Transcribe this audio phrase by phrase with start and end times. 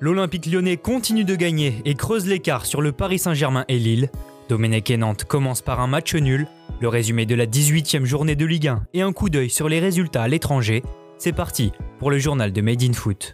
[0.00, 4.10] l'Olympique lyonnais continue de gagner et creuse l'écart sur le Paris Saint-Germain et Lille.
[4.48, 6.46] Domenech et Nantes commencent par un match nul,
[6.80, 9.80] le résumé de la 18e journée de Ligue 1 et un coup d'œil sur les
[9.80, 10.82] résultats à l'étranger.
[11.18, 13.32] C'est parti pour le journal de Made in Foot.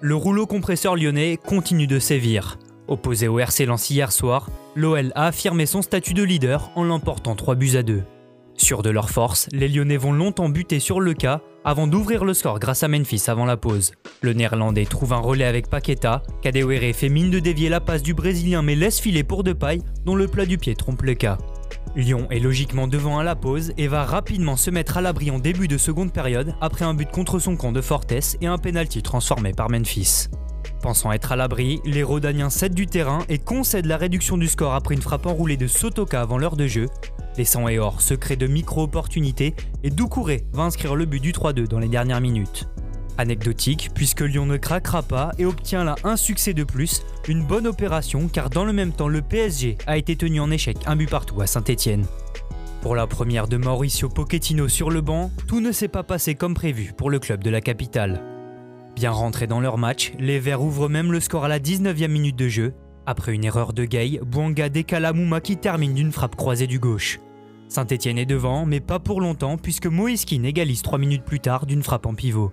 [0.00, 2.58] Le rouleau compresseur lyonnais continue de sévir.
[2.86, 7.34] Opposé au RC Lens hier soir, l'OL a affirmé son statut de leader en l'emportant
[7.34, 8.02] 3 buts à 2.
[8.56, 12.34] Sûrs de leur force, les Lyonnais vont longtemps buter sur le cas avant d'ouvrir le
[12.34, 13.92] score grâce à Memphis avant la pause.
[14.20, 18.12] Le Néerlandais trouve un relais avec Paqueta, Kadewere fait mine de dévier la passe du
[18.12, 21.38] Brésilien mais laisse filer pour Depay dont le plat du pied trompe le cas.
[21.96, 25.38] Lyon est logiquement devant à la pause et va rapidement se mettre à l'abri en
[25.38, 29.02] début de seconde période après un but contre son camp de Fortes et un penalty
[29.02, 30.28] transformé par Memphis.
[30.82, 34.74] Pensant être à l'abri, les Rodaniens cèdent du terrain et concèdent la réduction du score
[34.74, 36.88] après une frappe enroulée de Sotoka avant l'heure de jeu.
[37.36, 41.78] Laissant Eor se créer de micro-opportunités et Doucouré va inscrire le but du 3-2 dans
[41.78, 42.68] les dernières minutes.
[43.18, 47.66] Anecdotique, puisque Lyon ne craquera pas et obtient là un succès de plus, une bonne
[47.66, 51.08] opération car dans le même temps le PSG a été tenu en échec un but
[51.08, 52.06] partout à Saint-Etienne.
[52.82, 56.54] Pour la première de Mauricio Pochettino sur le banc, tout ne s'est pas passé comme
[56.54, 58.33] prévu pour le club de la capitale.
[58.96, 62.36] Bien rentrés dans leur match, les Verts ouvrent même le score à la 19e minute
[62.36, 62.74] de jeu.
[63.06, 67.18] Après une erreur de Gay, Bouanga décale Mouma qui termine d'une frappe croisée du gauche.
[67.68, 71.82] Saint-Etienne est devant, mais pas pour longtemps puisque Moïskine égalise 3 minutes plus tard d'une
[71.82, 72.52] frappe en pivot.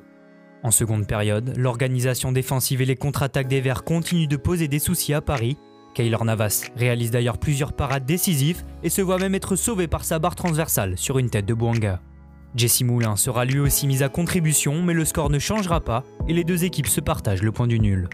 [0.64, 5.14] En seconde période, l'organisation défensive et les contre-attaques des Verts continuent de poser des soucis
[5.14, 5.58] à Paris.
[5.94, 10.18] Kaylor Navas réalise d'ailleurs plusieurs parades décisives et se voit même être sauvé par sa
[10.18, 12.02] barre transversale sur une tête de Bouanga.
[12.56, 16.34] Jesse Moulin sera lui aussi mis à contribution, mais le score ne changera pas et
[16.34, 18.10] les deux équipes se partagent le point du nul.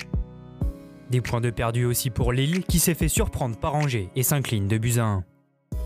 [1.10, 4.68] Des points de perdu aussi pour Lille qui s'est fait surprendre par Angers et s'incline
[4.68, 5.24] de buts à 1.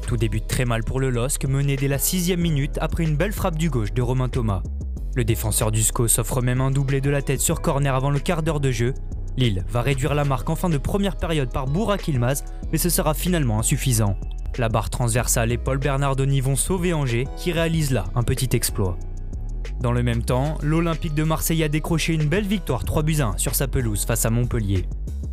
[0.08, 3.32] Tout débute très mal pour le LOSC, mené dès la sixième minute après une belle
[3.32, 4.64] frappe du gauche de Romain Thomas.
[5.16, 8.20] Le défenseur du SCO s'offre même un doublé de la tête sur corner avant le
[8.20, 8.94] quart d'heure de jeu.
[9.38, 12.90] Lille va réduire la marque en fin de première période par Bourak Ilmaz, mais ce
[12.90, 14.18] sera finalement insuffisant.
[14.58, 18.98] La barre transversale et Paul Bernardoni vont sauver Angers, qui réalise là un petit exploit.
[19.80, 23.38] Dans le même temps, l'Olympique de Marseille a décroché une belle victoire 3 buts 1
[23.38, 24.86] sur sa pelouse face à Montpellier.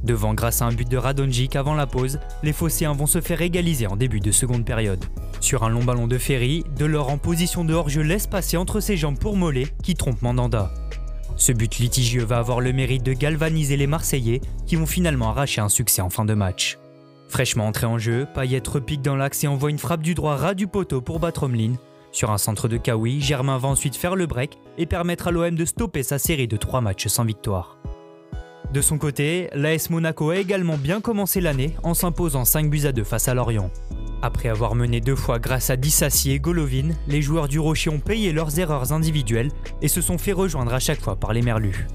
[0.05, 3.43] Devant grâce à un but de Radonjic avant la pause, les Phocéens vont se faire
[3.43, 5.05] égaliser en début de seconde période.
[5.41, 8.97] Sur un long ballon de Ferry, Delors en position de hors-jeu laisse passer entre ses
[8.97, 10.73] jambes pour Mollet qui trompe Mandanda.
[11.37, 15.61] Ce but litigieux va avoir le mérite de galvaniser les Marseillais qui vont finalement arracher
[15.61, 16.79] un succès en fin de match.
[17.29, 20.55] Fraîchement entré en jeu, Payet repique dans l'axe et envoie une frappe du droit ras
[20.55, 21.75] du poteau pour battre Omlin.
[22.11, 25.55] Sur un centre de Kawi, Germain va ensuite faire le break et permettre à l'OM
[25.55, 27.79] de stopper sa série de 3 matchs sans victoire.
[28.73, 32.93] De son côté, l'AS Monaco a également bien commencé l'année en s'imposant 5 buts à
[32.93, 33.71] 2 face à Lorient.
[34.21, 38.01] Après avoir mené deux fois grâce à Dissassi et Golovin, les joueurs du Rocher ont
[38.01, 41.87] payé leurs erreurs individuelles et se sont fait rejoindre à chaque fois par les Merlus.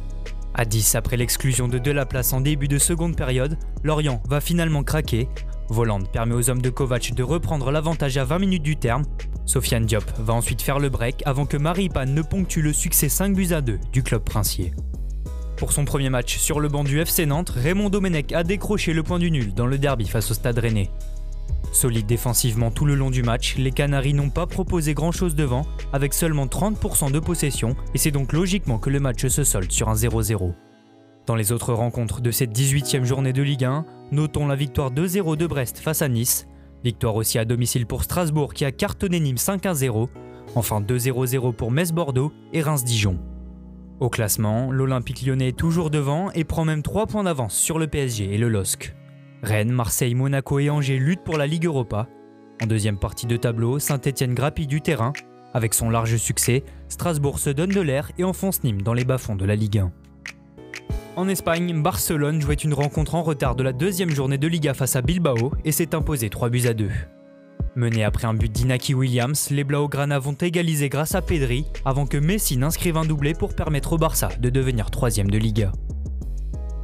[0.56, 5.28] À 10 après l'exclusion de Delaplace en début de seconde période, Lorient va finalement craquer.
[5.70, 9.04] Volande permet aux hommes de Kovac de reprendre l'avantage à 20 minutes du terme.
[9.46, 13.36] Sofiane Diop va ensuite faire le break avant que Pan ne ponctue le succès 5
[13.36, 14.74] buts à 2 du club princier.
[15.58, 19.02] Pour son premier match sur le banc du FC Nantes, Raymond Domenech a décroché le
[19.02, 20.90] point du nul dans le derby face au Stade Rennais.
[21.72, 26.14] Solide défensivement tout le long du match, les Canaries n'ont pas proposé grand-chose devant, avec
[26.14, 29.96] seulement 30% de possession, et c'est donc logiquement que le match se solde sur un
[29.96, 30.54] 0-0.
[31.26, 35.36] Dans les autres rencontres de cette 18e journée de Ligue 1, notons la victoire 2-0
[35.36, 36.48] de Brest face à Nice,
[36.84, 40.10] victoire aussi à domicile pour Strasbourg qui a cartonné Nîmes 5-0,
[40.56, 43.18] enfin 2-0-0 pour Metz-Bordeaux et Reims-Dijon.
[44.00, 47.88] Au classement, l'Olympique lyonnais est toujours devant et prend même 3 points d'avance sur le
[47.88, 48.94] PSG et le LOSC.
[49.44, 52.08] Rennes, Marseille, Monaco et Angers luttent pour la Ligue Europa.
[52.64, 55.12] En deuxième partie de tableau, Saint-Etienne grappille du terrain.
[55.54, 59.36] Avec son large succès, Strasbourg se donne de l'air et enfonce Nîmes dans les bas-fonds
[59.36, 59.92] de la Ligue 1.
[61.18, 64.96] En Espagne, Barcelone jouait une rencontre en retard de la deuxième journée de Liga face
[64.96, 66.88] à Bilbao et s'est imposé 3 buts à 2.
[67.76, 72.18] Mené après un but d'Inaki Williams, les Blaugrana vont égaliser grâce à Pedri avant que
[72.18, 75.74] Messi n'inscrive un doublé pour permettre au Barça de devenir troisième de Liga.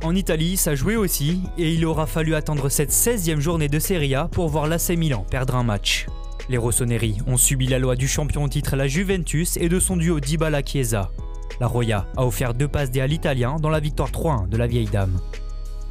[0.01, 4.15] En Italie, ça jouait aussi, et il aura fallu attendre cette 16e journée de Serie
[4.15, 6.07] A pour voir l'AC Milan perdre un match.
[6.47, 9.97] Les Rossoneri ont subi la loi du champion titre à la Juventus et de son
[9.97, 11.11] duo Dybala-Chiesa.
[11.59, 14.67] La Roya a offert deux passes D à l'Italien dans la victoire 3-1 de la
[14.67, 15.19] vieille dame.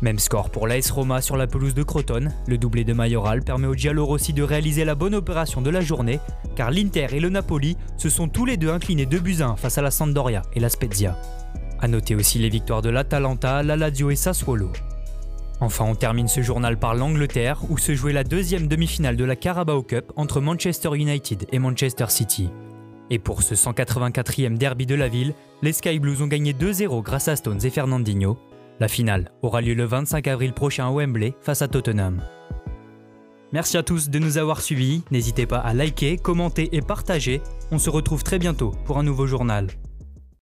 [0.01, 2.33] Même score pour l'AS Roma sur la pelouse de Crotone.
[2.47, 6.19] Le doublé de Majoral permet au Giallorossi de réaliser la bonne opération de la journée,
[6.57, 9.77] car l'Inter et le Napoli se sont tous les deux inclinés 2 buts 1 face
[9.77, 11.17] à la Sampdoria et la Spezia.
[11.81, 14.71] A noter aussi les victoires de l'Atalanta, la Lazio et Sassuolo.
[15.61, 19.37] Enfin, on termine ce journal par l'Angleterre, où se jouait la deuxième demi-finale de la
[19.37, 22.51] Carabao Cup entre Manchester United et Manchester City.
[23.11, 27.29] Et pour ce 184e derby de la ville, les Sky Blues ont gagné 2-0 grâce
[27.29, 28.39] à Stones et Fernandinho.
[28.81, 32.23] La finale aura lieu le 25 avril prochain à Wembley face à Tottenham.
[33.53, 37.41] Merci à tous de nous avoir suivis, n'hésitez pas à liker, commenter et partager.
[37.73, 39.69] On se retrouve très bientôt pour un nouveau journal.